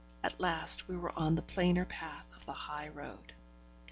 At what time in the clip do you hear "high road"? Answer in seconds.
2.53-3.35